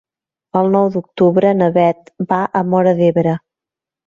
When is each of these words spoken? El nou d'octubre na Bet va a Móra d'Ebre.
El 0.61 0.69
nou 0.75 0.87
d'octubre 0.95 1.51
na 1.59 1.67
Bet 1.75 2.09
va 2.33 2.41
a 2.61 2.63
Móra 2.73 2.95
d'Ebre. 3.03 3.37